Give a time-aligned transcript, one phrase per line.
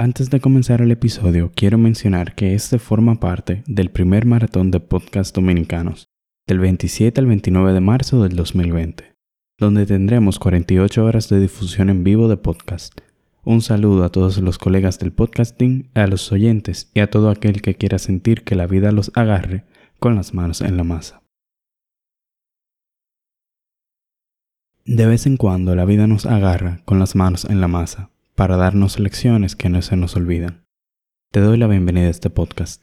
[0.00, 4.80] Antes de comenzar el episodio, quiero mencionar que este forma parte del primer maratón de
[4.80, 6.08] podcast dominicanos,
[6.46, 9.14] del 27 al 29 de marzo del 2020,
[9.58, 12.98] donde tendremos 48 horas de difusión en vivo de podcast.
[13.44, 17.60] Un saludo a todos los colegas del podcasting, a los oyentes y a todo aquel
[17.60, 19.66] que quiera sentir que la vida los agarre
[19.98, 21.22] con las manos en la masa.
[24.86, 28.08] De vez en cuando la vida nos agarra con las manos en la masa
[28.40, 30.64] para darnos lecciones que no se nos olvidan.
[31.30, 32.80] Te doy la bienvenida a este podcast.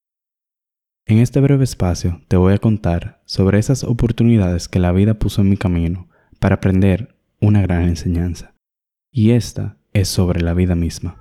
[1.07, 5.41] En este breve espacio te voy a contar sobre esas oportunidades que la vida puso
[5.41, 8.53] en mi camino para aprender una gran enseñanza.
[9.11, 11.17] Y esta es sobre la vida misma.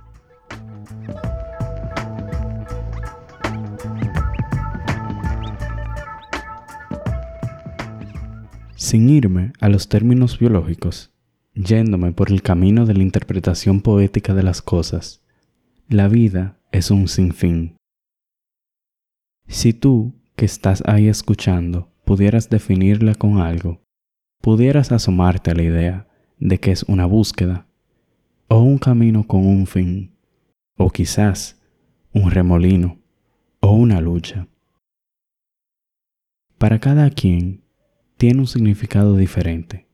[8.75, 11.16] Sin irme a los términos biológicos,
[11.57, 15.23] yéndome por el camino de la interpretación poética de las cosas,
[15.89, 17.77] la vida es un sinfín.
[19.47, 23.81] Si tú, que estás ahí escuchando, pudieras definirla con algo,
[24.41, 27.65] pudieras asomarte a la idea de que es una búsqueda,
[28.49, 30.15] o un camino con un fin,
[30.77, 31.59] o quizás
[32.13, 32.99] un remolino,
[33.61, 34.47] o una lucha.
[36.59, 37.63] Para cada quien
[38.17, 39.86] tiene un significado diferente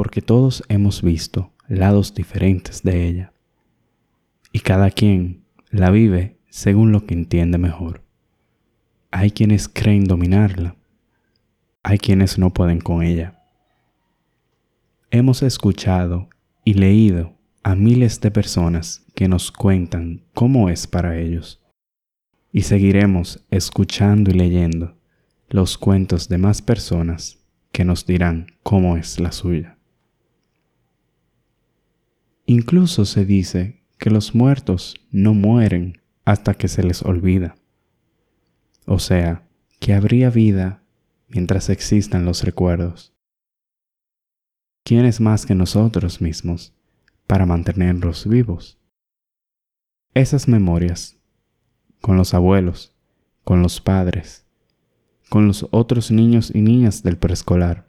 [0.00, 3.34] porque todos hemos visto lados diferentes de ella,
[4.50, 8.02] y cada quien la vive según lo que entiende mejor.
[9.10, 10.74] Hay quienes creen dominarla,
[11.82, 13.44] hay quienes no pueden con ella.
[15.10, 16.30] Hemos escuchado
[16.64, 21.62] y leído a miles de personas que nos cuentan cómo es para ellos,
[22.52, 24.96] y seguiremos escuchando y leyendo
[25.50, 29.76] los cuentos de más personas que nos dirán cómo es la suya.
[32.50, 37.54] Incluso se dice que los muertos no mueren hasta que se les olvida.
[38.86, 39.48] O sea,
[39.78, 40.82] que habría vida
[41.28, 43.14] mientras existan los recuerdos.
[44.82, 46.74] ¿Quién es más que nosotros mismos
[47.28, 48.80] para mantenerlos vivos?
[50.12, 51.20] Esas memorias,
[52.00, 52.96] con los abuelos,
[53.44, 54.44] con los padres,
[55.28, 57.88] con los otros niños y niñas del preescolar,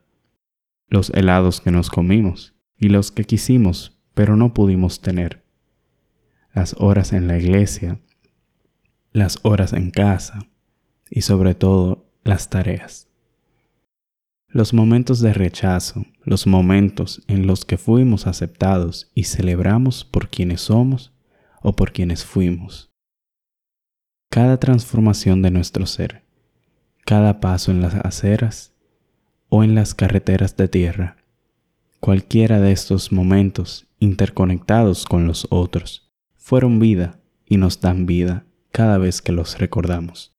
[0.87, 5.43] los helados que nos comimos y los que quisimos pero no pudimos tener.
[6.53, 7.99] Las horas en la iglesia,
[9.11, 10.47] las horas en casa
[11.09, 13.07] y sobre todo las tareas.
[14.47, 20.61] Los momentos de rechazo, los momentos en los que fuimos aceptados y celebramos por quienes
[20.61, 21.13] somos
[21.61, 22.91] o por quienes fuimos.
[24.29, 26.25] Cada transformación de nuestro ser,
[27.05, 28.73] cada paso en las aceras
[29.49, 31.17] o en las carreteras de tierra,
[31.99, 38.97] cualquiera de estos momentos interconectados con los otros, fueron vida y nos dan vida cada
[38.97, 40.35] vez que los recordamos.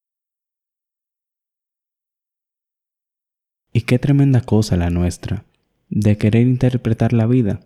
[3.72, 5.46] Y qué tremenda cosa la nuestra,
[5.88, 7.60] de querer interpretar la vida,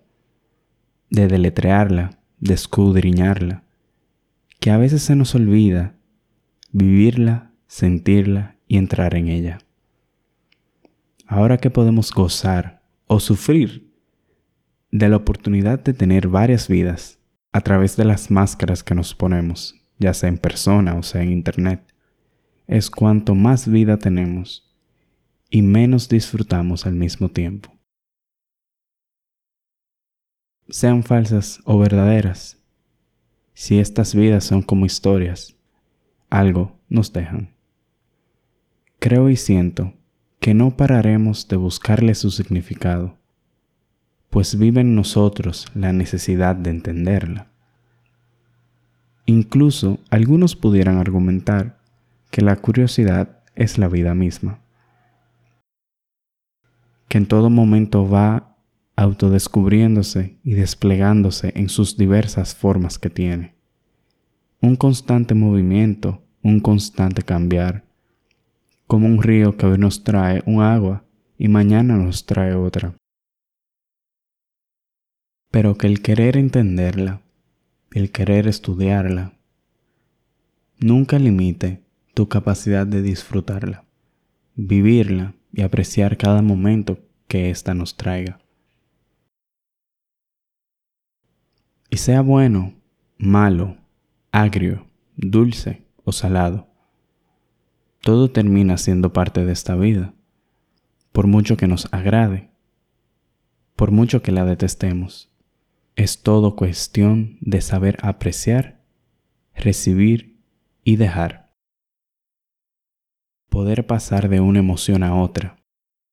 [1.09, 3.63] de deletrearla, de escudriñarla,
[4.59, 5.95] que a veces se nos olvida
[6.71, 9.57] vivirla, sentirla y entrar en ella.
[11.25, 13.86] Ahora que podemos gozar o sufrir
[14.97, 17.19] de la oportunidad de tener varias vidas
[17.51, 21.31] a través de las máscaras que nos ponemos, ya sea en persona o sea en
[21.31, 21.81] internet,
[22.67, 24.75] es cuanto más vida tenemos
[25.49, 27.73] y menos disfrutamos al mismo tiempo.
[30.69, 32.57] Sean falsas o verdaderas,
[33.53, 35.55] si estas vidas son como historias,
[36.29, 37.55] algo nos dejan.
[38.99, 39.93] Creo y siento
[40.39, 43.17] que no pararemos de buscarle su significado
[44.37, 47.47] pues vive en nosotros la necesidad de entenderla.
[49.25, 51.79] Incluso algunos pudieran argumentar
[52.29, 54.59] que la curiosidad es la vida misma,
[57.07, 58.55] que en todo momento va
[58.95, 63.55] autodescubriéndose y desplegándose en sus diversas formas que tiene.
[64.61, 67.85] Un constante movimiento, un constante cambiar,
[68.85, 71.05] como un río que hoy nos trae un agua
[71.39, 72.93] y mañana nos trae otra
[75.57, 77.23] pero que el querer entenderla,
[77.89, 79.33] el querer estudiarla,
[80.77, 81.81] nunca limite
[82.13, 83.83] tu capacidad de disfrutarla,
[84.53, 88.37] vivirla y apreciar cada momento que ésta nos traiga.
[91.89, 92.75] Y sea bueno,
[93.17, 93.77] malo,
[94.31, 96.67] agrio, dulce o salado,
[98.01, 100.13] todo termina siendo parte de esta vida,
[101.11, 102.51] por mucho que nos agrade,
[103.75, 105.31] por mucho que la detestemos.
[105.97, 108.77] Es todo cuestión de saber apreciar
[109.57, 110.39] recibir
[110.83, 111.51] y dejar.
[113.49, 115.57] Poder pasar de una emoción a otra,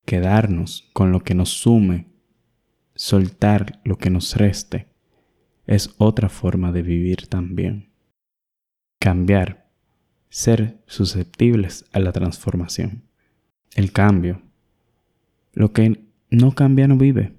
[0.06, 2.08] quedarnos con lo que nos sume,
[2.94, 4.88] soltar lo que nos reste,
[5.66, 7.92] es otra forma de vivir también.
[8.98, 9.70] Cambiar,
[10.30, 13.02] ser susceptibles a la transformación.
[13.74, 14.40] El cambio.
[15.52, 17.36] Lo que no cambia no vive.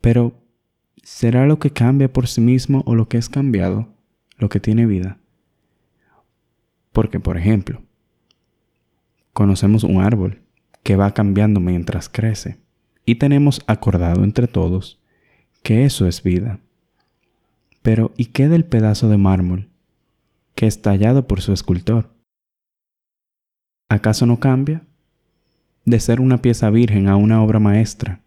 [0.00, 0.39] Pero,
[1.02, 3.88] ¿será lo que cambia por sí mismo o lo que es cambiado
[4.38, 5.18] lo que tiene vida?
[6.92, 7.82] Porque, por ejemplo,
[9.32, 10.42] conocemos un árbol
[10.82, 12.58] que va cambiando mientras crece
[13.04, 15.00] y tenemos acordado entre todos
[15.62, 16.60] que eso es vida.
[17.82, 19.68] Pero ¿y qué del pedazo de mármol
[20.54, 22.10] que es tallado por su escultor?
[23.88, 24.82] ¿Acaso no cambia?
[25.84, 28.20] De ser una pieza virgen a una obra maestra,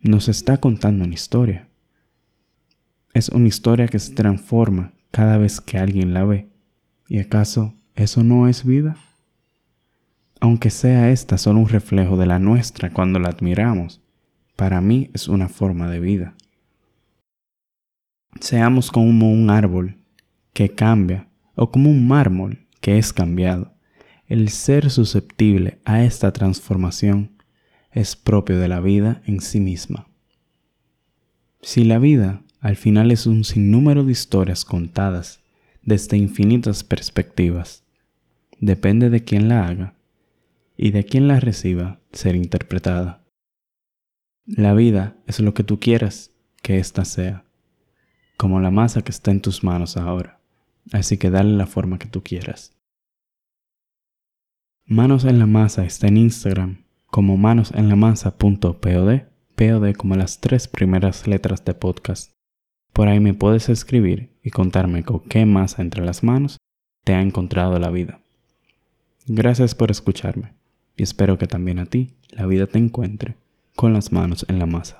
[0.00, 1.69] nos está contando una historia.
[3.12, 6.48] Es una historia que se transforma cada vez que alguien la ve.
[7.08, 8.96] ¿Y acaso eso no es vida?
[10.40, 14.00] Aunque sea esta solo un reflejo de la nuestra cuando la admiramos,
[14.56, 16.34] para mí es una forma de vida.
[18.40, 19.96] Seamos como un árbol
[20.52, 23.74] que cambia o como un mármol que es cambiado.
[24.26, 27.32] El ser susceptible a esta transformación
[27.90, 30.06] es propio de la vida en sí misma.
[31.60, 35.40] Si la vida al final es un sinnúmero de historias contadas
[35.82, 37.84] desde infinitas perspectivas,
[38.58, 39.94] depende de quién la haga
[40.76, 43.24] y de quien la reciba ser interpretada.
[44.44, 47.44] La vida es lo que tú quieras que ésta sea,
[48.36, 50.40] como la masa que está en tus manos ahora,
[50.92, 52.76] así que dale la forma que tú quieras.
[54.84, 59.22] Manos en la masa está en Instagram como manosenlamasa.pod,
[59.54, 62.39] POD como las tres primeras letras de podcast.
[63.00, 66.58] Por ahí me puedes escribir y contarme con qué masa entre las manos
[67.02, 68.20] te ha encontrado la vida.
[69.26, 70.52] Gracias por escucharme
[70.98, 73.36] y espero que también a ti la vida te encuentre
[73.74, 74.99] con las manos en la masa.